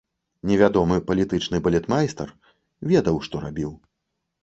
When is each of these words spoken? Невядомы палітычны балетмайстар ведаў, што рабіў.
Невядомы 0.51 0.97
палітычны 1.09 1.61
балетмайстар 1.69 2.35
ведаў, 2.95 3.25
што 3.31 3.35
рабіў. 3.49 3.71